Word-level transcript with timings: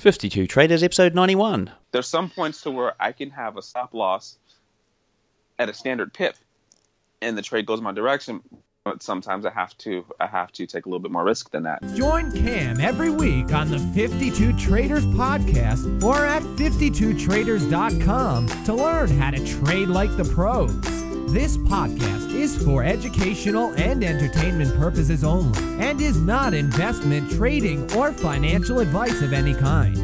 52 0.00 0.46
Traders, 0.46 0.82
episode 0.82 1.14
91. 1.14 1.70
There's 1.92 2.08
some 2.08 2.30
points 2.30 2.62
to 2.62 2.70
where 2.70 2.94
I 2.98 3.12
can 3.12 3.30
have 3.30 3.56
a 3.56 3.62
stop 3.62 3.94
loss 3.94 4.38
at 5.58 5.68
a 5.68 5.74
standard 5.74 6.14
pip, 6.14 6.36
and 7.20 7.36
the 7.36 7.42
trade 7.42 7.66
goes 7.66 7.80
my 7.80 7.92
direction. 7.92 8.40
But 8.82 9.02
sometimes 9.02 9.44
I 9.44 9.50
have 9.50 9.76
to 9.78 10.06
I 10.18 10.26
have 10.26 10.52
to 10.52 10.66
take 10.66 10.86
a 10.86 10.88
little 10.88 11.00
bit 11.00 11.12
more 11.12 11.22
risk 11.22 11.50
than 11.50 11.64
that. 11.64 11.82
Join 11.94 12.32
Cam 12.32 12.80
every 12.80 13.10
week 13.10 13.52
on 13.52 13.70
the 13.70 13.78
52 13.78 14.56
Traders 14.56 15.04
podcast 15.04 16.02
or 16.02 16.24
at 16.24 16.42
52traders.com 16.42 18.48
to 18.64 18.74
learn 18.74 19.10
how 19.10 19.32
to 19.32 19.46
trade 19.46 19.88
like 19.88 20.16
the 20.16 20.24
pros. 20.24 21.09
This 21.32 21.56
podcast 21.58 22.34
is 22.34 22.60
for 22.64 22.82
educational 22.82 23.72
and 23.76 24.02
entertainment 24.02 24.74
purposes 24.76 25.22
only 25.22 25.60
and 25.80 26.00
is 26.00 26.20
not 26.20 26.54
investment, 26.54 27.30
trading, 27.30 27.84
or 27.92 28.12
financial 28.12 28.80
advice 28.80 29.22
of 29.22 29.32
any 29.32 29.54
kind. 29.54 29.96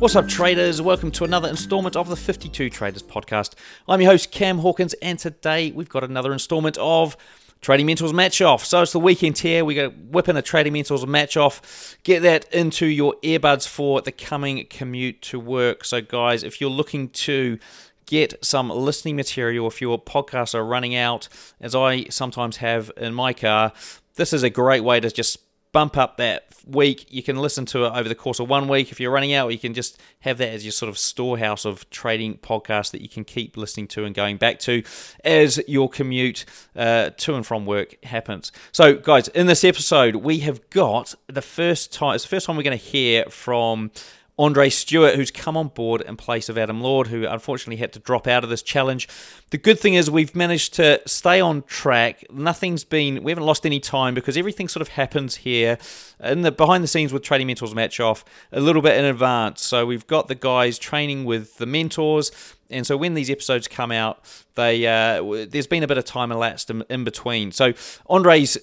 What's 0.00 0.16
up, 0.16 0.26
traders? 0.26 0.80
Welcome 0.80 1.10
to 1.10 1.24
another 1.24 1.50
installment 1.50 1.94
of 1.94 2.08
the 2.08 2.16
52 2.16 2.70
Traders 2.70 3.02
podcast. 3.02 3.52
I'm 3.86 4.00
your 4.00 4.12
host, 4.12 4.30
Cam 4.30 4.60
Hawkins, 4.60 4.94
and 5.02 5.18
today 5.18 5.72
we've 5.72 5.90
got 5.90 6.04
another 6.04 6.32
installment 6.32 6.78
of 6.78 7.18
Trading 7.60 7.84
Mentors 7.84 8.14
Match 8.14 8.40
Off. 8.40 8.64
So 8.64 8.80
it's 8.80 8.92
the 8.92 9.00
weekend 9.00 9.36
here. 9.36 9.62
We're 9.62 9.76
going 9.76 9.90
to 9.90 9.96
whip 10.06 10.30
in 10.30 10.38
a 10.38 10.42
Trading 10.42 10.72
Mentors 10.72 11.06
Match 11.06 11.36
Off, 11.36 11.98
get 12.02 12.22
that 12.22 12.50
into 12.50 12.86
your 12.86 13.14
earbuds 13.22 13.68
for 13.68 14.00
the 14.00 14.12
coming 14.12 14.66
commute 14.70 15.20
to 15.22 15.38
work. 15.38 15.84
So, 15.84 16.00
guys, 16.00 16.42
if 16.42 16.62
you're 16.62 16.70
looking 16.70 17.10
to 17.10 17.58
get 18.06 18.44
some 18.44 18.70
listening 18.70 19.16
material 19.16 19.66
if 19.66 19.80
your 19.80 20.00
podcasts 20.00 20.54
are 20.54 20.64
running 20.64 20.94
out, 20.94 21.28
as 21.60 21.74
I 21.74 22.04
sometimes 22.04 22.58
have 22.58 22.90
in 22.96 23.14
my 23.14 23.32
car, 23.32 23.72
this 24.16 24.32
is 24.32 24.42
a 24.42 24.50
great 24.50 24.84
way 24.84 25.00
to 25.00 25.10
just 25.10 25.38
bump 25.72 25.96
up 25.96 26.16
that 26.18 26.54
week. 26.66 27.06
You 27.10 27.22
can 27.22 27.36
listen 27.36 27.66
to 27.66 27.84
it 27.84 27.92
over 27.92 28.08
the 28.08 28.14
course 28.14 28.38
of 28.38 28.48
one 28.48 28.68
week. 28.68 28.92
If 28.92 29.00
you're 29.00 29.10
running 29.10 29.34
out, 29.34 29.48
you 29.48 29.58
can 29.58 29.74
just 29.74 30.00
have 30.20 30.38
that 30.38 30.48
as 30.48 30.64
your 30.64 30.72
sort 30.72 30.88
of 30.88 30.96
storehouse 30.96 31.64
of 31.64 31.88
trading 31.90 32.38
podcasts 32.38 32.92
that 32.92 33.02
you 33.02 33.08
can 33.08 33.24
keep 33.24 33.56
listening 33.56 33.88
to 33.88 34.04
and 34.04 34.14
going 34.14 34.36
back 34.36 34.60
to 34.60 34.82
as 35.24 35.60
your 35.66 35.88
commute 35.88 36.44
uh, 36.76 37.10
to 37.10 37.34
and 37.34 37.44
from 37.44 37.66
work 37.66 38.02
happens. 38.04 38.52
So, 38.72 38.94
guys, 38.94 39.28
in 39.28 39.46
this 39.46 39.64
episode, 39.64 40.16
we 40.16 40.38
have 40.40 40.70
got 40.70 41.14
the 41.26 41.42
first 41.42 41.92
time. 41.92 42.14
It's 42.14 42.24
the 42.24 42.28
first 42.28 42.46
time 42.46 42.56
we're 42.56 42.62
going 42.62 42.78
to 42.78 42.84
hear 42.84 43.24
from 43.24 43.90
Andre 44.36 44.68
Stewart, 44.68 45.14
who's 45.14 45.30
come 45.30 45.56
on 45.56 45.68
board 45.68 46.00
in 46.00 46.16
place 46.16 46.48
of 46.48 46.58
Adam 46.58 46.80
Lord, 46.80 47.06
who 47.06 47.24
unfortunately 47.24 47.76
had 47.76 47.92
to 47.92 48.00
drop 48.00 48.26
out 48.26 48.42
of 48.42 48.50
this 48.50 48.62
challenge. 48.62 49.08
The 49.50 49.58
good 49.58 49.78
thing 49.78 49.94
is 49.94 50.10
we've 50.10 50.34
managed 50.34 50.74
to 50.74 51.00
stay 51.06 51.40
on 51.40 51.62
track. 51.62 52.24
Nothing's 52.32 52.82
been, 52.82 53.22
we 53.22 53.30
haven't 53.30 53.46
lost 53.46 53.64
any 53.64 53.78
time 53.78 54.12
because 54.12 54.36
everything 54.36 54.66
sort 54.66 54.80
of 54.82 54.88
happens 54.88 55.36
here 55.36 55.78
in 56.18 56.42
the 56.42 56.50
behind 56.50 56.82
the 56.82 56.88
scenes 56.88 57.12
with 57.12 57.22
Trading 57.22 57.46
Mentors 57.46 57.74
Match 57.76 58.00
Off 58.00 58.24
a 58.50 58.60
little 58.60 58.82
bit 58.82 58.98
in 58.98 59.04
advance. 59.04 59.62
So 59.62 59.86
we've 59.86 60.06
got 60.08 60.26
the 60.26 60.34
guys 60.34 60.78
training 60.78 61.24
with 61.24 61.58
the 61.58 61.66
mentors. 61.66 62.32
And 62.70 62.84
so 62.84 62.96
when 62.96 63.14
these 63.14 63.30
episodes 63.30 63.68
come 63.68 63.92
out, 63.92 64.24
they 64.56 64.84
uh, 64.86 65.46
there's 65.46 65.68
been 65.68 65.84
a 65.84 65.86
bit 65.86 65.98
of 65.98 66.04
time 66.04 66.32
elapsed 66.32 66.70
in, 66.70 66.82
in 66.88 67.04
between. 67.04 67.52
So 67.52 67.72
Andre's 68.06 68.58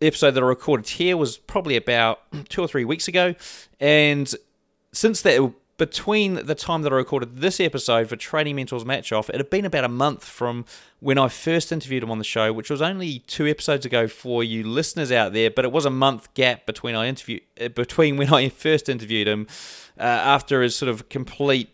episode 0.00 0.32
that 0.32 0.42
I 0.42 0.46
recorded 0.46 0.88
here 0.88 1.16
was 1.16 1.38
probably 1.38 1.76
about 1.76 2.20
two 2.48 2.62
or 2.62 2.66
three 2.66 2.84
weeks 2.84 3.06
ago, 3.06 3.36
and 3.78 4.34
since 4.92 5.22
that 5.22 5.52
between 5.78 6.34
the 6.46 6.54
time 6.54 6.82
that 6.82 6.92
I 6.92 6.96
recorded 6.96 7.38
this 7.38 7.58
episode 7.58 8.08
for 8.08 8.14
Trading 8.16 8.56
Mentors 8.56 8.84
Match 8.84 9.10
Off, 9.10 9.28
it 9.30 9.36
had 9.36 9.50
been 9.50 9.64
about 9.64 9.84
a 9.84 9.88
month 9.88 10.24
from 10.24 10.64
when 11.00 11.18
I 11.18 11.28
first 11.28 11.72
interviewed 11.72 12.02
him 12.02 12.10
on 12.10 12.18
the 12.18 12.24
show, 12.24 12.52
which 12.52 12.70
was 12.70 12.82
only 12.82 13.20
two 13.20 13.46
episodes 13.46 13.86
ago 13.86 14.06
for 14.06 14.44
you 14.44 14.62
listeners 14.64 15.10
out 15.10 15.32
there. 15.32 15.50
But 15.50 15.64
it 15.64 15.72
was 15.72 15.84
a 15.84 15.90
month 15.90 16.32
gap 16.34 16.66
between 16.66 16.94
I 16.94 17.08
interview 17.08 17.40
uh, 17.60 17.68
between 17.68 18.16
when 18.18 18.32
I 18.32 18.48
first 18.48 18.88
interviewed 18.88 19.26
him 19.26 19.46
uh, 19.98 20.02
after 20.02 20.62
his 20.62 20.76
sort 20.76 20.88
of 20.88 21.08
complete 21.08 21.70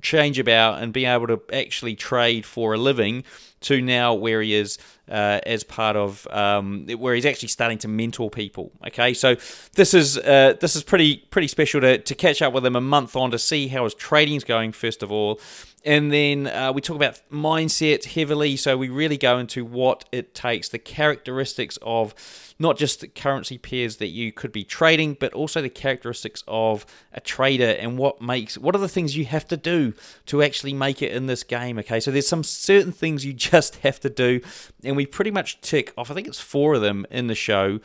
change 0.00 0.38
about 0.38 0.82
and 0.82 0.92
being 0.92 1.08
able 1.08 1.26
to 1.26 1.40
actually 1.52 1.94
trade 1.94 2.46
for 2.46 2.74
a 2.74 2.78
living 2.78 3.24
to 3.62 3.80
now 3.80 4.14
where 4.14 4.42
he 4.42 4.54
is 4.54 4.78
uh, 5.10 5.40
as 5.44 5.64
part 5.64 5.96
of 5.96 6.26
um, 6.30 6.86
where 6.98 7.14
he's 7.14 7.26
actually 7.26 7.48
starting 7.48 7.78
to 7.78 7.88
mentor 7.88 8.30
people. 8.30 8.72
Okay, 8.86 9.14
so 9.14 9.36
this 9.74 9.94
is 9.94 10.18
uh, 10.18 10.54
this 10.60 10.76
is 10.76 10.82
pretty 10.82 11.18
pretty 11.30 11.48
special 11.48 11.80
to, 11.80 11.98
to 11.98 12.14
catch 12.14 12.40
up 12.40 12.52
with 12.52 12.64
him 12.64 12.76
a 12.76 12.80
month 12.80 13.16
on 13.16 13.30
to 13.30 13.38
see 13.38 13.68
how 13.68 13.84
his 13.84 13.94
trading's 13.94 14.44
going 14.44 14.72
first 14.72 15.02
of 15.02 15.10
all, 15.10 15.40
and 15.84 16.12
then 16.12 16.46
uh, 16.46 16.72
we 16.72 16.80
talk 16.80 16.96
about 16.96 17.20
mindset 17.30 18.04
heavily. 18.04 18.56
So 18.56 18.76
we 18.76 18.88
really 18.88 19.18
go 19.18 19.38
into 19.38 19.64
what 19.64 20.04
it 20.12 20.34
takes, 20.34 20.68
the 20.68 20.78
characteristics 20.78 21.78
of 21.82 22.14
not 22.58 22.78
just 22.78 23.00
the 23.00 23.08
currency 23.08 23.58
pairs 23.58 23.96
that 23.96 24.08
you 24.08 24.30
could 24.30 24.52
be 24.52 24.62
trading, 24.62 25.16
but 25.18 25.32
also 25.32 25.60
the 25.60 25.68
characteristics 25.68 26.44
of 26.46 26.86
a 27.12 27.20
trader 27.20 27.76
and 27.80 27.98
what 27.98 28.22
makes 28.22 28.56
what 28.56 28.74
are 28.76 28.78
the 28.78 28.88
things 28.88 29.16
you 29.16 29.24
have 29.24 29.46
to 29.48 29.56
do 29.56 29.92
to 30.26 30.42
actually 30.42 30.72
make 30.72 31.02
it 31.02 31.12
in 31.12 31.26
this 31.26 31.42
game. 31.42 31.78
Okay, 31.78 31.98
so 31.98 32.10
there's 32.10 32.28
some 32.28 32.44
certain 32.44 32.92
things 32.92 33.24
you 33.24 33.32
just 33.52 33.76
have 33.76 34.00
to 34.00 34.10
do, 34.10 34.40
and 34.82 34.96
we 34.96 35.06
pretty 35.06 35.30
much 35.30 35.60
tick 35.60 35.92
off. 35.96 36.10
I 36.10 36.14
think 36.14 36.26
it's 36.26 36.40
four 36.40 36.74
of 36.74 36.80
them 36.80 37.06
in 37.10 37.26
the 37.28 37.34
show, 37.34 37.78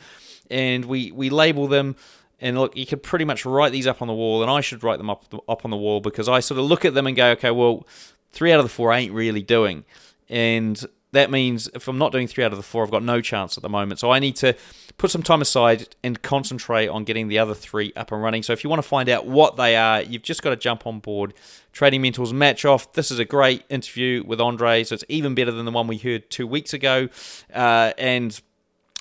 and 0.50 0.84
we 0.86 1.12
we 1.12 1.30
label 1.30 1.68
them. 1.68 1.96
And 2.40 2.56
look, 2.56 2.76
you 2.76 2.86
could 2.86 3.02
pretty 3.02 3.24
much 3.24 3.44
write 3.44 3.72
these 3.72 3.86
up 3.86 4.00
on 4.00 4.08
the 4.08 4.14
wall, 4.14 4.42
and 4.42 4.50
I 4.50 4.60
should 4.60 4.82
write 4.82 4.98
them 4.98 5.10
up 5.10 5.32
up 5.48 5.64
on 5.64 5.70
the 5.70 5.76
wall 5.76 6.00
because 6.00 6.28
I 6.28 6.40
sort 6.40 6.58
of 6.58 6.66
look 6.66 6.84
at 6.84 6.94
them 6.94 7.06
and 7.06 7.16
go, 7.16 7.30
okay, 7.32 7.50
well, 7.50 7.86
three 8.32 8.52
out 8.52 8.60
of 8.60 8.64
the 8.64 8.70
four 8.70 8.92
I 8.92 8.98
ain't 9.00 9.12
really 9.12 9.42
doing, 9.42 9.84
and 10.28 10.84
that 11.12 11.30
means 11.30 11.68
if 11.74 11.88
I'm 11.88 11.98
not 11.98 12.12
doing 12.12 12.26
three 12.26 12.44
out 12.44 12.52
of 12.52 12.58
the 12.58 12.62
four, 12.62 12.84
I've 12.84 12.90
got 12.90 13.02
no 13.02 13.20
chance 13.20 13.56
at 13.56 13.62
the 13.62 13.68
moment. 13.68 14.00
So 14.00 14.10
I 14.10 14.18
need 14.18 14.36
to 14.36 14.54
put 14.98 15.10
some 15.10 15.22
time 15.22 15.40
aside 15.40 15.94
and 16.02 16.20
concentrate 16.20 16.88
on 16.88 17.04
getting 17.04 17.28
the 17.28 17.38
other 17.38 17.54
three 17.54 17.92
up 17.96 18.12
and 18.12 18.22
running. 18.22 18.42
So 18.42 18.52
if 18.52 18.62
you 18.62 18.68
want 18.68 18.82
to 18.82 18.88
find 18.88 19.08
out 19.08 19.26
what 19.26 19.56
they 19.56 19.76
are, 19.76 20.02
you've 20.02 20.22
just 20.22 20.42
got 20.42 20.50
to 20.50 20.56
jump 20.56 20.86
on 20.86 20.98
board 20.98 21.34
Trading 21.72 22.02
Mentors 22.02 22.32
Match 22.32 22.64
Off. 22.64 22.92
This 22.92 23.10
is 23.10 23.18
a 23.18 23.24
great 23.24 23.64
interview 23.70 24.22
with 24.26 24.40
Andre, 24.40 24.84
so 24.84 24.94
it's 24.94 25.04
even 25.08 25.34
better 25.34 25.52
than 25.52 25.64
the 25.64 25.70
one 25.70 25.86
we 25.86 25.96
heard 25.96 26.28
two 26.30 26.46
weeks 26.46 26.74
ago. 26.74 27.08
Uh, 27.54 27.92
and 27.96 28.40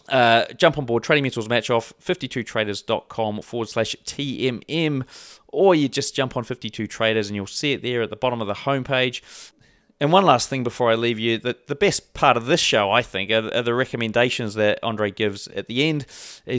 uh, 0.09 0.45
jump 0.55 0.77
on 0.77 0.85
board 0.85 1.03
Trading 1.03 1.23
Mentors 1.23 1.49
Match 1.49 1.69
Off, 1.69 1.91
52traders.com 2.01 3.41
forward 3.41 3.67
slash 3.67 3.95
TMM, 4.05 5.03
or 5.49 5.75
you 5.75 5.89
just 5.89 6.15
jump 6.15 6.37
on 6.37 6.43
52 6.43 6.87
Traders 6.87 7.27
and 7.27 7.35
you'll 7.35 7.47
see 7.47 7.73
it 7.73 7.81
there 7.81 8.03
at 8.03 8.09
the 8.09 8.15
bottom 8.15 8.39
of 8.39 8.47
the 8.47 8.53
homepage. 8.53 9.21
And 9.99 10.11
one 10.11 10.25
last 10.25 10.47
thing 10.47 10.63
before 10.63 10.91
I 10.91 10.95
leave 10.95 11.17
you, 11.17 11.39
the, 11.39 11.57
the 11.65 11.75
best 11.75 12.13
part 12.13 12.37
of 12.37 12.45
this 12.45 12.59
show, 12.59 12.91
I 12.91 13.01
think, 13.01 13.31
are, 13.31 13.51
are 13.53 13.63
the 13.63 13.73
recommendations 13.73 14.53
that 14.53 14.79
Andre 14.83 15.09
gives 15.09 15.47
at 15.47 15.67
the 15.67 15.83
end. 15.83 16.05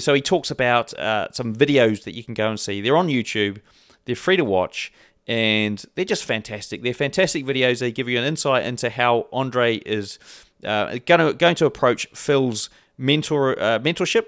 So 0.00 0.12
he 0.12 0.20
talks 0.20 0.50
about 0.50 0.92
uh, 0.94 1.28
some 1.30 1.54
videos 1.54 2.02
that 2.04 2.14
you 2.14 2.24
can 2.24 2.34
go 2.34 2.48
and 2.48 2.58
see. 2.58 2.80
They're 2.80 2.96
on 2.96 3.08
YouTube, 3.08 3.60
they're 4.06 4.16
free 4.16 4.36
to 4.36 4.44
watch, 4.44 4.92
and 5.28 5.84
they're 5.94 6.04
just 6.04 6.24
fantastic. 6.24 6.82
They're 6.82 6.94
fantastic 6.94 7.44
videos. 7.44 7.78
They 7.78 7.92
give 7.92 8.08
you 8.08 8.18
an 8.18 8.24
insight 8.24 8.66
into 8.66 8.90
how 8.90 9.28
Andre 9.32 9.76
is 9.76 10.18
uh, 10.64 10.98
going, 11.06 11.20
to, 11.20 11.32
going 11.34 11.54
to 11.56 11.66
approach 11.66 12.08
Phil's 12.14 12.70
mentor 12.96 13.56
uh, 13.60 13.78
mentorship, 13.78 14.24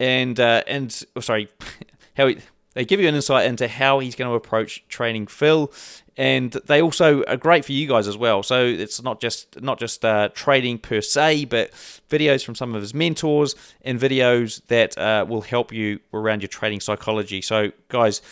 and 0.00 0.40
uh, 0.40 0.62
and 0.66 1.04
oh, 1.14 1.20
sorry, 1.20 1.48
how 2.16 2.28
he, 2.28 2.38
they 2.76 2.84
give 2.84 3.00
you 3.00 3.08
an 3.08 3.14
insight 3.14 3.46
into 3.46 3.68
how 3.68 4.00
he's 4.00 4.14
going 4.14 4.30
to 4.30 4.34
approach 4.34 4.86
training 4.86 5.28
Phil 5.28 5.72
and 6.16 6.52
they 6.52 6.82
also 6.82 7.22
are 7.24 7.36
great 7.36 7.64
for 7.64 7.72
you 7.72 7.86
guys 7.88 8.06
as 8.06 8.18
well. 8.18 8.42
So 8.42 8.64
it's 8.64 9.02
not 9.02 9.18
just 9.18 9.60
not 9.62 9.78
just 9.78 10.04
uh, 10.04 10.28
trading 10.34 10.78
per 10.78 11.00
se, 11.00 11.46
but 11.46 11.70
videos 12.10 12.44
from 12.44 12.54
some 12.54 12.74
of 12.74 12.82
his 12.82 12.92
mentors 12.92 13.54
and 13.82 13.98
videos 13.98 14.60
that 14.66 14.96
uh, 14.98 15.24
will 15.28 15.40
help 15.40 15.72
you 15.72 16.00
around 16.12 16.42
your 16.42 16.48
trading 16.48 16.80
psychology. 16.80 17.42
So 17.42 17.72
guys. 17.88 18.22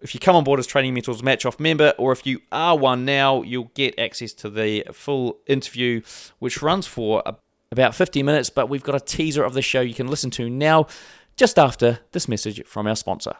If 0.00 0.14
you 0.14 0.18
come 0.18 0.34
on 0.34 0.42
board 0.42 0.58
as 0.58 0.66
Trading 0.66 0.94
Mentors 0.94 1.22
Match 1.22 1.46
Off 1.46 1.60
member, 1.60 1.94
or 1.96 2.10
if 2.10 2.26
you 2.26 2.40
are 2.50 2.76
one 2.76 3.04
now, 3.04 3.42
you'll 3.42 3.70
get 3.74 3.96
access 4.00 4.32
to 4.32 4.50
the 4.50 4.82
full 4.92 5.38
interview, 5.46 6.02
which 6.40 6.60
runs 6.60 6.88
for 6.88 7.22
about 7.70 7.94
50 7.94 8.24
minutes. 8.24 8.50
But 8.50 8.68
we've 8.68 8.82
got 8.82 8.96
a 8.96 9.00
teaser 9.00 9.44
of 9.44 9.54
the 9.54 9.62
show 9.62 9.80
you 9.80 9.94
can 9.94 10.08
listen 10.08 10.32
to 10.32 10.50
now, 10.50 10.88
just 11.36 11.56
after 11.56 12.00
this 12.10 12.26
message 12.26 12.66
from 12.66 12.88
our 12.88 12.96
sponsor. 12.96 13.36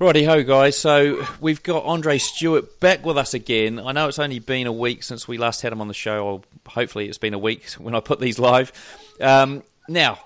Righty 0.00 0.22
ho, 0.22 0.44
guys. 0.44 0.76
So 0.76 1.26
we've 1.40 1.60
got 1.60 1.84
Andre 1.84 2.18
Stewart 2.18 2.78
back 2.78 3.04
with 3.04 3.18
us 3.18 3.34
again. 3.34 3.80
I 3.80 3.90
know 3.90 4.06
it's 4.06 4.20
only 4.20 4.38
been 4.38 4.68
a 4.68 4.72
week 4.72 5.02
since 5.02 5.26
we 5.26 5.38
last 5.38 5.60
had 5.62 5.72
him 5.72 5.80
on 5.80 5.88
the 5.88 5.94
show, 5.94 6.40
hopefully 6.68 7.08
it's 7.08 7.18
been 7.18 7.34
a 7.34 7.38
week 7.38 7.68
when 7.78 7.96
I 7.96 8.00
put 8.00 8.20
these 8.20 8.38
live. 8.38 8.70
Um, 9.20 9.64
now, 9.88 10.20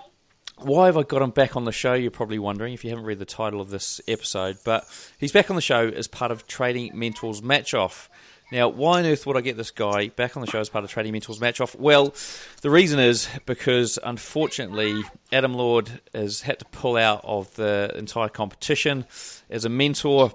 why 0.58 0.86
have 0.86 0.98
I 0.98 1.04
got 1.04 1.22
him 1.22 1.30
back 1.30 1.56
on 1.56 1.64
the 1.64 1.72
show? 1.72 1.94
You're 1.94 2.10
probably 2.10 2.38
wondering 2.38 2.74
if 2.74 2.84
you 2.84 2.90
haven't 2.90 3.06
read 3.06 3.18
the 3.18 3.24
title 3.24 3.62
of 3.62 3.70
this 3.70 3.98
episode. 4.06 4.58
But 4.62 4.86
he's 5.16 5.32
back 5.32 5.48
on 5.48 5.56
the 5.56 5.62
show 5.62 5.88
as 5.88 6.06
part 6.06 6.32
of 6.32 6.46
Trading 6.46 6.90
Mentors 6.92 7.42
Match 7.42 7.72
Off. 7.72 8.10
Now, 8.52 8.68
why 8.68 8.98
on 8.98 9.06
earth 9.06 9.26
would 9.26 9.38
I 9.38 9.40
get 9.40 9.56
this 9.56 9.70
guy 9.70 10.08
back 10.08 10.36
on 10.36 10.42
the 10.42 10.46
show 10.46 10.60
as 10.60 10.68
part 10.68 10.84
of 10.84 10.90
Trading 10.90 11.12
Mentors 11.12 11.40
Match 11.40 11.58
Off? 11.58 11.74
Well, 11.74 12.14
the 12.60 12.68
reason 12.68 13.00
is 13.00 13.26
because 13.46 13.98
unfortunately, 14.04 15.02
Adam 15.32 15.54
Lord 15.54 16.02
has 16.12 16.42
had 16.42 16.58
to 16.58 16.66
pull 16.66 16.98
out 16.98 17.22
of 17.24 17.54
the 17.54 17.90
entire 17.96 18.28
competition 18.28 19.06
as 19.48 19.64
a 19.64 19.70
mentor, 19.70 20.34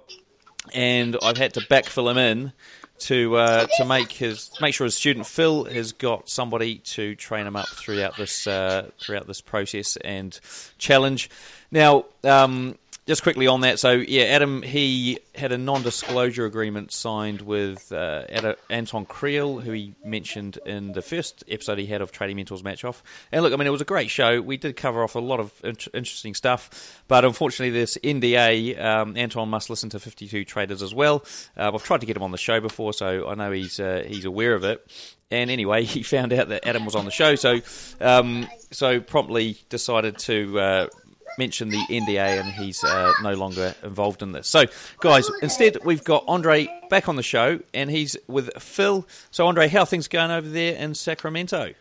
and 0.73 1.15
I've 1.21 1.37
had 1.37 1.53
to 1.53 1.59
backfill 1.59 2.09
him 2.09 2.17
in 2.17 2.53
to 3.01 3.35
uh, 3.35 3.67
to 3.77 3.85
make 3.85 4.11
his 4.13 4.49
make 4.59 4.73
sure 4.73 4.85
his 4.85 4.95
student 4.95 5.27
Phil 5.27 5.65
has 5.65 5.91
got 5.91 6.27
somebody 6.27 6.79
to 6.79 7.13
train 7.13 7.45
him 7.45 7.55
up 7.55 7.69
throughout 7.69 8.17
this 8.17 8.47
uh, 8.47 8.89
throughout 8.99 9.27
this 9.27 9.41
process 9.41 9.95
and 9.97 10.39
challenge. 10.79 11.29
Now. 11.69 12.05
Um, 12.23 12.79
just 13.07 13.24
quickly 13.24 13.48
on 13.48 13.62
that, 13.62 13.80
so 13.80 13.92
yeah, 13.92 14.24
Adam 14.24 14.62
he 14.62 15.19
had 15.33 15.54
a 15.54 15.57
non-disclosure 15.57 16.45
agreement 16.45 16.92
signed 16.92 17.42
with 17.42 17.92
uh, 17.92 18.25
Anton 18.69 19.06
Kreil, 19.06 19.63
who 19.63 19.71
he 19.71 19.95
mentioned 20.04 20.57
in 20.65 20.92
the 20.92 21.01
first 21.01 21.44
episode 21.50 21.77
he 21.77 21.86
had 21.86 22.01
of 22.01 22.12
Trading 22.12 22.36
Mentors 22.36 22.63
Match 22.63 22.83
Off. 22.83 23.01
And 23.31 23.44
look, 23.44 23.54
I 23.54 23.56
mean, 23.56 23.65
it 23.65 23.71
was 23.71 23.81
a 23.81 23.86
great 23.86 24.09
show. 24.09 24.42
We 24.42 24.57
did 24.57 24.75
cover 24.75 25.04
off 25.04 25.15
a 25.15 25.19
lot 25.19 25.39
of 25.39 25.54
interesting 25.94 26.33
stuff, 26.33 27.01
but 27.07 27.24
unfortunately, 27.24 27.80
this 27.80 27.98
NDA, 28.04 28.83
um, 28.83 29.15
Anton 29.15 29.48
must 29.48 29.69
listen 29.69 29.89
to 29.92 30.00
52 30.00 30.44
traders 30.44 30.81
as 30.81 30.94
well. 30.94 31.24
Uh, 31.56 31.71
I've 31.74 31.83
tried 31.83 32.01
to 32.01 32.06
get 32.06 32.18
him 32.18 32.24
on 32.24 32.31
the 32.31 32.38
show 32.38 32.59
before, 32.59 32.92
so 32.92 33.30
I 33.30 33.36
know 33.36 33.51
he's 33.51 33.80
uh, 33.80 34.04
he's 34.06 34.25
aware 34.25 34.54
of 34.54 34.65
it. 34.65 34.86
And 35.31 35.50
anyway, 35.50 35.83
he 35.86 36.04
found 36.04 36.33
out 36.33 36.50
that 36.50 36.68
Adam 36.68 36.83
was 36.83 36.95
on 36.95 37.06
the 37.06 37.12
show, 37.12 37.36
so 37.36 37.62
um, 38.01 38.50
so 38.71 39.00
promptly 39.00 39.57
decided 39.69 40.18
to 40.19 40.59
uh, 40.59 40.88
mentioned 41.37 41.71
the 41.71 41.83
NDA 41.89 42.39
and 42.39 42.49
he's 42.49 42.83
uh, 42.83 43.11
no 43.21 43.33
longer 43.33 43.75
involved 43.83 44.21
in 44.21 44.31
this. 44.31 44.47
So, 44.47 44.65
guys, 44.99 45.29
instead 45.41 45.77
we've 45.85 46.03
got 46.03 46.23
Andre 46.27 46.67
back 46.89 47.07
on 47.09 47.15
the 47.15 47.23
show 47.23 47.59
and 47.73 47.89
he's 47.89 48.17
with 48.27 48.49
Phil. 48.61 49.07
So, 49.31 49.47
Andre, 49.47 49.67
how 49.67 49.85
things 49.85 50.07
going 50.07 50.31
over 50.31 50.47
there 50.47 50.75
in 50.75 50.95
Sacramento? 50.95 51.73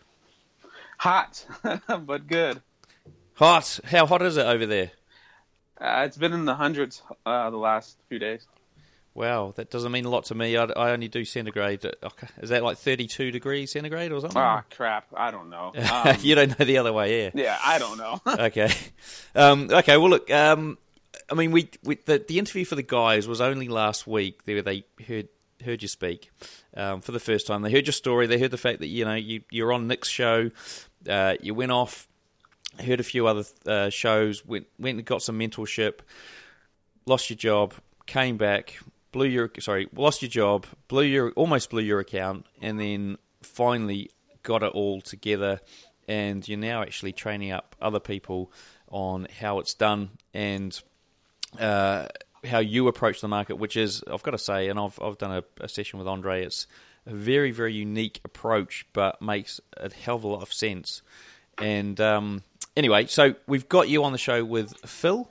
Hot, 0.99 1.45
but 1.87 2.27
good. 2.27 2.61
Hot. 3.35 3.79
How 3.85 4.05
hot 4.05 4.21
is 4.23 4.37
it 4.37 4.45
over 4.45 4.65
there? 4.65 4.91
Uh, 5.79 6.03
it's 6.05 6.17
been 6.17 6.33
in 6.33 6.45
the 6.45 6.55
hundreds 6.55 7.03
uh, 7.25 7.49
the 7.51 7.57
last 7.57 7.97
few 8.09 8.17
days. 8.17 8.47
Wow, 9.17 9.51
that 9.55 9.71
doesn't 9.71 9.91
mean 9.91 10.05
a 10.05 10.09
lot 10.09 10.25
to 10.25 10.35
me. 10.35 10.55
I, 10.55 10.65
I 10.65 10.91
only 10.91 11.07
do 11.07 11.25
centigrade. 11.25 11.83
Okay. 11.83 12.27
Is 12.39 12.49
that 12.51 12.61
like 12.61 12.77
32 12.77 13.31
degrees 13.31 13.71
centigrade 13.71 14.11
or 14.11 14.21
something? 14.21 14.39
Ah, 14.39 14.63
crap. 14.69 15.07
I 15.11 15.31
don't 15.31 15.49
know. 15.49 15.73
Um, 15.97 16.17
you 16.21 16.35
don't 16.35 16.57
know 16.59 16.65
the 16.65 16.77
other 16.77 16.93
way, 16.93 17.23
yeah? 17.23 17.31
Yeah, 17.33 17.57
I 17.63 17.79
don't 17.79 17.97
know. 17.97 18.21
okay. 18.27 18.69
Um, 19.33 19.69
okay, 19.71 19.97
well, 19.97 20.11
look, 20.11 20.29
um, 20.29 20.77
I 21.31 21.33
mean, 21.33 21.49
we, 21.49 21.69
we 21.83 21.95
the, 22.05 22.23
the 22.27 22.37
interview 22.37 22.63
for 22.63 22.75
the 22.75 22.83
guys 22.83 23.27
was 23.27 23.41
only 23.41 23.67
last 23.67 24.05
week 24.05 24.41
where 24.45 24.61
they 24.61 24.83
heard 25.07 25.29
heard 25.65 25.81
you 25.81 25.87
speak 25.87 26.29
um, 26.75 27.01
for 27.01 27.11
the 27.11 27.19
first 27.19 27.47
time. 27.47 27.63
They 27.63 27.71
heard 27.71 27.87
your 27.87 27.93
story. 27.93 28.27
They 28.27 28.37
heard 28.37 28.51
the 28.51 28.57
fact 28.57 28.79
that, 28.79 28.87
you 28.87 29.03
know, 29.03 29.15
you, 29.15 29.41
you're 29.49 29.73
on 29.73 29.87
Nick's 29.87 30.09
show. 30.09 30.51
Uh, 31.09 31.33
you 31.41 31.55
went 31.55 31.71
off, 31.71 32.07
heard 32.85 32.99
a 32.99 33.03
few 33.03 33.25
other 33.25 33.45
uh, 33.65 33.89
shows, 33.89 34.45
went, 34.45 34.67
went 34.77 34.97
and 34.99 35.05
got 35.05 35.23
some 35.23 35.39
mentorship, 35.39 36.01
lost 37.07 37.31
your 37.31 37.37
job, 37.37 37.73
came 38.05 38.37
back, 38.37 38.77
blew 39.11 39.27
your 39.27 39.49
sorry, 39.59 39.87
lost 39.95 40.21
your 40.21 40.29
job, 40.29 40.65
blew 40.87 41.03
your 41.03 41.31
almost 41.31 41.69
blew 41.69 41.81
your 41.81 41.99
account, 41.99 42.45
and 42.61 42.79
then 42.79 43.17
finally 43.41 44.11
got 44.43 44.63
it 44.63 44.71
all 44.73 45.01
together, 45.01 45.59
and 46.07 46.47
you're 46.47 46.57
now 46.57 46.81
actually 46.81 47.11
training 47.11 47.51
up 47.51 47.75
other 47.81 47.99
people 47.99 48.51
on 48.89 49.27
how 49.39 49.59
it's 49.59 49.73
done 49.73 50.09
and 50.33 50.81
uh, 51.59 52.07
how 52.45 52.59
you 52.59 52.87
approach 52.87 53.21
the 53.21 53.27
market, 53.27 53.55
which 53.55 53.75
is 53.75 54.03
I've 54.11 54.23
got 54.23 54.31
to 54.31 54.37
say, 54.37 54.69
and 54.69 54.79
I've 54.79 54.99
I've 55.01 55.17
done 55.17 55.31
a, 55.31 55.63
a 55.63 55.69
session 55.69 55.99
with 55.99 56.07
Andre. 56.07 56.43
It's 56.43 56.67
a 57.05 57.13
very 57.13 57.51
very 57.51 57.73
unique 57.73 58.21
approach, 58.23 58.85
but 58.93 59.21
makes 59.21 59.59
a 59.75 59.93
hell 59.93 60.15
of 60.15 60.23
a 60.23 60.27
lot 60.27 60.41
of 60.41 60.53
sense. 60.53 61.01
And 61.59 61.99
um, 61.99 62.43
anyway, 62.75 63.07
so 63.07 63.35
we've 63.47 63.67
got 63.67 63.89
you 63.89 64.03
on 64.03 64.11
the 64.11 64.17
show 64.17 64.45
with 64.45 64.77
Phil. 64.85 65.29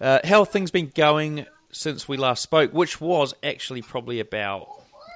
Uh, 0.00 0.20
how 0.24 0.44
have 0.44 0.48
things 0.48 0.70
been 0.70 0.90
going 0.94 1.46
since 1.78 2.08
we 2.08 2.16
last 2.16 2.42
spoke, 2.42 2.72
which 2.74 3.00
was 3.00 3.34
actually 3.44 3.82
probably 3.82 4.18
about 4.18 4.66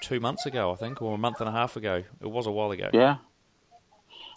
two 0.01 0.21
months 0.21 0.47
ago, 0.47 0.71
I 0.71 0.77
think, 0.77 1.03
or 1.03 1.15
a 1.15 1.19
month 1.19 1.41
and 1.41 1.49
a 1.49 1.53
half 1.53 1.77
ago. 1.77 2.05
It 2.21 2.31
was 2.31 2.47
a 2.47 2.53
while 2.53 2.71
ago. 2.71 2.89
Yeah, 2.93 3.17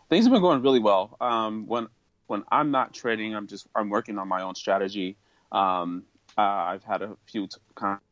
things 0.10 0.25
have 0.25 0.31
been 0.31 0.42
going 0.42 0.63
really 0.63 0.80
well. 0.80 1.16
Um, 1.22 1.68
when 1.68 1.88
when 2.25 2.44
I'm 2.51 2.72
not 2.72 2.95
trading, 2.95 3.36
I'm 3.36 3.45
just 3.45 3.68
I'm 3.75 3.89
working 3.89 4.18
on 4.18 4.27
my 4.27 4.42
own 4.42 4.56
strategy. 4.56 5.18
Um, 5.51 6.04
uh, 6.36 6.42
I've 6.42 6.83
had 6.83 7.04
a 7.04 7.16
few 7.27 7.45
t- 7.45 7.57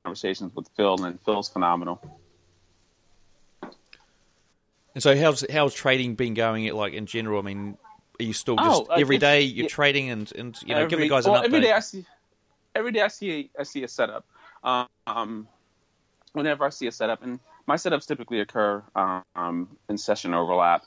conversations 0.04 0.56
with 0.56 0.70
Phil, 0.78 1.04
and 1.04 1.20
Phil's 1.22 1.50
phenomenal. 1.50 2.00
And 4.94 5.02
so, 5.02 5.18
how's 5.18 5.44
how's 5.52 5.74
trading 5.74 6.14
been 6.14 6.36
going? 6.36 6.72
Like 6.72 6.94
in 6.94 7.08
general, 7.08 7.40
I 7.40 7.42
mean, 7.42 7.80
are 8.20 8.24
you 8.24 8.34
still 8.34 8.58
just 8.58 8.84
oh, 8.90 8.94
every 8.94 9.18
day 9.18 9.42
you're 9.42 9.64
yeah, 9.64 9.70
trading 9.70 10.12
and 10.12 10.32
and 10.36 10.56
you 10.62 10.76
know 10.76 10.82
every, 10.82 10.90
give 10.90 11.00
the 11.00 11.10
guys 11.10 11.26
an 11.26 11.32
well, 11.32 11.42
update? 11.42 11.46
Every 11.46 11.62
day 11.62 11.72
I 11.72 11.80
see 11.80 12.06
every 12.76 12.92
day 12.92 13.02
I 13.02 13.08
see 13.08 13.32
a, 13.32 13.62
I 13.62 13.64
see 13.64 13.84
a 13.84 13.88
setup. 13.88 14.26
Um, 14.64 15.48
whenever 16.34 16.66
I 16.66 16.70
see 16.70 16.88
a 16.88 16.92
setup, 16.92 17.24
and 17.24 17.40
my 17.68 17.76
setups 17.76 18.08
typically 18.08 18.40
occur 18.40 18.84
um, 18.96 19.70
in 19.90 19.98
session 19.98 20.34
overlap, 20.34 20.84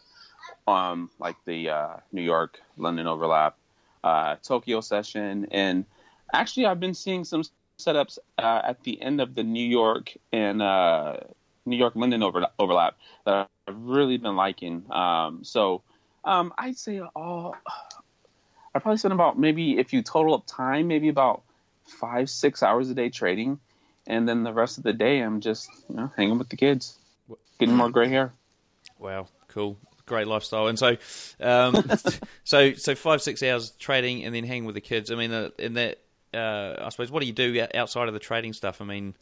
um, 0.66 1.10
like 1.18 1.36
the 1.44 1.70
uh, 1.70 1.96
New 2.12 2.22
York 2.22 2.60
London 2.76 3.06
overlap, 3.06 3.56
uh, 4.04 4.36
Tokyo 4.42 4.80
session, 4.80 5.48
and 5.50 5.84
actually 6.32 6.66
I've 6.66 6.80
been 6.80 6.94
seeing 6.94 7.24
some 7.24 7.42
setups 7.78 8.18
uh, 8.38 8.62
at 8.64 8.82
the 8.82 9.00
end 9.00 9.20
of 9.20 9.34
the 9.34 9.42
New 9.42 9.66
York 9.66 10.14
and 10.32 10.62
uh, 10.62 11.18
New 11.64 11.76
York 11.76 11.94
London 11.96 12.22
over- 12.22 12.48
overlap 12.58 12.96
that 13.24 13.48
I've 13.68 13.76
really 13.76 14.16
been 14.16 14.36
liking. 14.36 14.84
Um, 14.90 15.44
so 15.44 15.82
um, 16.24 16.52
I'd 16.58 16.78
say 16.78 17.00
all. 17.14 17.54
I 18.74 18.78
probably 18.78 18.98
spend 18.98 19.14
about 19.14 19.38
maybe 19.38 19.78
if 19.78 19.94
you 19.94 20.02
total 20.02 20.34
up 20.34 20.46
time, 20.46 20.86
maybe 20.86 21.08
about 21.08 21.42
five, 21.86 22.30
six 22.30 22.62
hours 22.62 22.90
a 22.90 22.94
day 22.94 23.08
trading, 23.08 23.58
and 24.06 24.28
then 24.28 24.42
the 24.42 24.52
rest 24.52 24.78
of 24.78 24.84
the 24.84 24.92
day 24.92 25.20
I'm 25.20 25.40
just 25.40 25.70
you 25.88 25.96
know 25.96 26.10
hanging 26.16 26.38
with 26.38 26.48
the 26.48 26.56
kids, 26.56 26.98
getting 27.58 27.74
more 27.74 27.90
gray 27.90 28.08
hair. 28.08 28.32
Wow, 28.98 29.28
cool, 29.48 29.76
great 30.06 30.26
lifestyle. 30.26 30.68
And 30.68 30.78
so, 30.78 30.96
um, 31.40 31.84
so 32.44 32.72
so 32.74 32.94
five, 32.94 33.22
six 33.22 33.42
hours 33.42 33.70
trading, 33.78 34.24
and 34.24 34.34
then 34.34 34.44
hanging 34.44 34.64
with 34.64 34.74
the 34.74 34.80
kids. 34.80 35.10
I 35.10 35.16
mean, 35.16 35.32
uh, 35.32 35.50
in 35.58 35.74
that, 35.74 35.98
uh, 36.32 36.74
I 36.78 36.88
suppose, 36.90 37.10
what 37.10 37.20
do 37.20 37.26
you 37.26 37.32
do 37.32 37.66
outside 37.74 38.08
of 38.08 38.14
the 38.14 38.20
trading 38.20 38.52
stuff? 38.52 38.80
I 38.80 38.84
mean, 38.84 39.14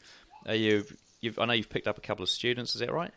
are 0.45 0.55
you? 0.55 0.85
You've, 1.21 1.39
I 1.39 1.45
know 1.45 1.53
you've 1.53 1.69
picked 1.69 1.87
up 1.87 1.97
a 1.97 2.01
couple 2.01 2.23
of 2.23 2.29
students. 2.29 2.75
Is 2.75 2.81
that 2.81 2.93
right? 2.93 3.11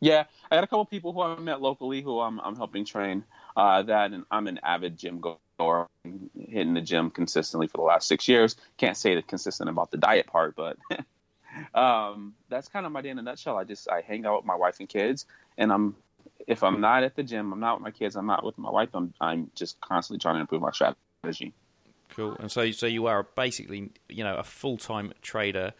Yeah, 0.00 0.24
I 0.50 0.56
got 0.56 0.64
a 0.64 0.66
couple 0.66 0.82
of 0.82 0.90
people 0.90 1.12
who 1.12 1.22
I 1.22 1.38
met 1.38 1.62
locally 1.62 2.02
who 2.02 2.20
I'm, 2.20 2.40
I'm 2.40 2.56
helping 2.56 2.84
train. 2.84 3.24
Uh, 3.56 3.82
that 3.82 4.12
and 4.12 4.24
I'm 4.30 4.46
an 4.46 4.58
avid 4.62 4.98
gym 4.98 5.20
goer, 5.20 5.88
hitting 6.38 6.74
the 6.74 6.80
gym 6.80 7.10
consistently 7.10 7.68
for 7.68 7.78
the 7.78 7.84
last 7.84 8.08
six 8.08 8.26
years. 8.26 8.56
Can't 8.76 8.96
say 8.96 9.14
that 9.14 9.28
consistent 9.28 9.70
about 9.70 9.90
the 9.90 9.96
diet 9.96 10.26
part, 10.26 10.56
but 10.56 10.76
um, 11.74 12.34
that's 12.48 12.68
kind 12.68 12.84
of 12.84 12.92
my 12.92 13.00
day 13.00 13.10
in 13.10 13.18
a 13.18 13.22
nutshell. 13.22 13.56
I 13.56 13.64
just 13.64 13.88
I 13.88 14.00
hang 14.00 14.26
out 14.26 14.38
with 14.38 14.46
my 14.46 14.56
wife 14.56 14.80
and 14.80 14.88
kids, 14.88 15.26
and 15.56 15.72
I'm 15.72 15.94
if 16.46 16.62
I'm 16.62 16.80
not 16.80 17.04
at 17.04 17.14
the 17.14 17.22
gym, 17.22 17.52
I'm 17.52 17.60
not 17.60 17.78
with 17.78 17.84
my 17.84 17.90
kids, 17.90 18.16
I'm 18.16 18.26
not 18.26 18.44
with 18.44 18.58
my 18.58 18.70
wife. 18.70 18.90
I'm 18.94 19.14
I'm 19.20 19.50
just 19.54 19.80
constantly 19.80 20.20
trying 20.20 20.36
to 20.36 20.40
improve 20.40 20.62
my 20.62 20.72
strategy. 20.72 21.52
Cool. 22.10 22.36
And 22.38 22.50
so 22.50 22.70
so 22.72 22.86
you 22.86 23.06
are 23.06 23.22
basically 23.22 23.90
you 24.08 24.24
know 24.24 24.36
a 24.36 24.44
full 24.44 24.78
time 24.78 25.12
trader 25.22 25.74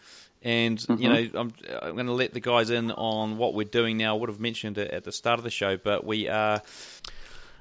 and 0.44 0.78
mm-hmm. 0.78 1.02
you 1.02 1.08
know, 1.08 1.40
I'm, 1.40 1.52
I'm 1.80 1.94
going 1.94 2.06
to 2.06 2.12
let 2.12 2.34
the 2.34 2.40
guys 2.40 2.68
in 2.68 2.90
on 2.92 3.38
what 3.38 3.54
we're 3.54 3.64
doing 3.64 3.96
now. 3.96 4.14
I 4.14 4.20
would 4.20 4.28
have 4.28 4.40
mentioned 4.40 4.76
it 4.76 4.90
at 4.90 5.04
the 5.04 5.10
start 5.10 5.38
of 5.38 5.44
the 5.44 5.50
show, 5.50 5.78
but 5.78 6.04
we 6.04 6.28
are. 6.28 6.60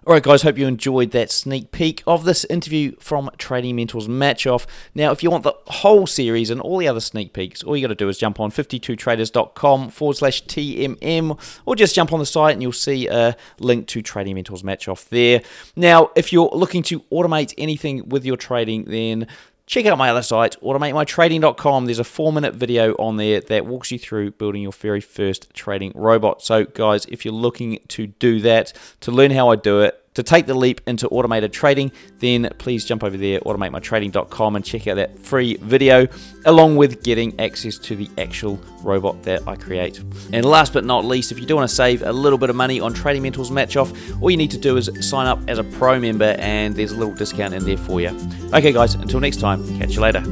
All 0.05 0.11
right, 0.11 0.21
guys, 0.21 0.41
hope 0.41 0.57
you 0.57 0.67
enjoyed 0.67 1.11
that 1.11 1.31
sneak 1.31 1.71
peek 1.71 2.03
of 2.05 2.25
this 2.25 2.43
interview 2.49 2.93
from 2.99 3.29
Trading 3.37 3.77
Mentors 3.77 4.09
Match 4.09 4.45
Off. 4.45 4.67
Now, 4.93 5.13
if 5.13 5.23
you 5.23 5.31
want 5.31 5.45
the 5.45 5.53
whole 5.67 6.05
series 6.07 6.49
and 6.49 6.59
all 6.59 6.77
the 6.77 6.89
other 6.89 6.99
sneak 6.99 7.31
peeks, 7.31 7.63
all 7.63 7.77
you 7.77 7.87
got 7.87 7.87
to 7.87 7.95
do 7.95 8.09
is 8.09 8.17
jump 8.17 8.37
on 8.41 8.51
52traders.com 8.51 9.91
forward 9.91 10.17
slash 10.17 10.43
TMM 10.43 11.39
or 11.65 11.77
just 11.77 11.95
jump 11.95 12.11
on 12.11 12.19
the 12.19 12.25
site 12.25 12.51
and 12.51 12.61
you'll 12.61 12.73
see 12.73 13.07
a 13.07 13.37
link 13.59 13.87
to 13.87 14.01
Trading 14.01 14.35
Mentors 14.35 14.61
Match 14.61 14.89
Off 14.89 15.07
there. 15.07 15.41
Now, 15.77 16.11
if 16.17 16.33
you're 16.33 16.49
looking 16.51 16.83
to 16.83 16.99
automate 17.03 17.53
anything 17.57 18.09
with 18.09 18.25
your 18.25 18.35
trading, 18.35 18.83
then 18.83 19.27
check 19.65 19.85
out 19.85 19.97
my 19.97 20.09
other 20.09 20.21
site, 20.21 20.59
automatemytrading.com. 20.61 21.85
There's 21.85 21.99
a 21.99 22.03
four 22.03 22.33
minute 22.33 22.53
video 22.55 22.93
on 22.93 23.17
there 23.17 23.41
that 23.41 23.65
walks 23.65 23.91
you 23.91 23.99
through 23.99 24.31
building 24.31 24.61
your 24.61 24.71
very 24.71 25.01
first 25.01 25.53
trading 25.53 25.91
robot. 25.95 26.41
So, 26.41 26.65
guys, 26.65 27.05
if 27.05 27.25
you're 27.25 27.33
looking 27.33 27.79
to 27.89 28.07
do 28.07 28.39
that, 28.41 28.73
to 29.01 29.11
learn 29.11 29.31
how 29.31 29.49
I 29.49 29.55
do 29.55 29.81
it, 29.81 30.02
to 30.13 30.23
take 30.23 30.45
the 30.45 30.53
leap 30.53 30.81
into 30.87 31.07
automated 31.09 31.51
trading, 31.53 31.91
then 32.19 32.49
please 32.57 32.85
jump 32.85 33.03
over 33.03 33.17
there, 33.17 33.39
automatemytrading.com, 33.41 34.55
and 34.55 34.65
check 34.65 34.87
out 34.87 34.95
that 34.95 35.17
free 35.19 35.57
video, 35.57 36.07
along 36.45 36.75
with 36.75 37.03
getting 37.03 37.39
access 37.39 37.77
to 37.79 37.95
the 37.95 38.09
actual 38.17 38.57
robot 38.81 39.23
that 39.23 39.47
I 39.47 39.55
create. 39.55 39.99
And 40.31 40.45
last 40.45 40.73
but 40.73 40.85
not 40.85 41.05
least, 41.05 41.31
if 41.31 41.39
you 41.39 41.45
do 41.45 41.55
want 41.55 41.69
to 41.69 41.75
save 41.75 42.01
a 42.01 42.11
little 42.11 42.37
bit 42.37 42.49
of 42.49 42.55
money 42.55 42.79
on 42.79 42.93
Trading 42.93 43.23
Mentors 43.23 43.51
Match 43.51 43.75
Off, 43.75 43.91
all 44.21 44.29
you 44.29 44.37
need 44.37 44.51
to 44.51 44.59
do 44.59 44.77
is 44.77 44.89
sign 45.07 45.27
up 45.27 45.39
as 45.47 45.57
a 45.57 45.63
pro 45.63 45.99
member, 45.99 46.35
and 46.39 46.75
there's 46.75 46.91
a 46.91 46.97
little 46.97 47.13
discount 47.13 47.53
in 47.53 47.63
there 47.65 47.77
for 47.77 48.01
you. 48.01 48.09
Okay, 48.53 48.71
guys, 48.71 48.95
until 48.95 49.19
next 49.19 49.39
time, 49.39 49.65
catch 49.79 49.95
you 49.95 50.01
later. 50.01 50.23